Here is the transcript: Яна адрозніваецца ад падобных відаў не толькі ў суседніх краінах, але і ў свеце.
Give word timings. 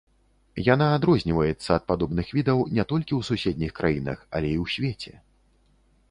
Яна 0.73 0.85
адрозніваецца 0.97 1.69
ад 1.77 1.83
падобных 1.91 2.31
відаў 2.37 2.63
не 2.77 2.85
толькі 2.91 3.13
ў 3.19 3.27
суседніх 3.27 3.71
краінах, 3.81 4.25
але 4.39 4.47
і 4.55 4.57
ў 4.63 4.73
свеце. 4.77 5.13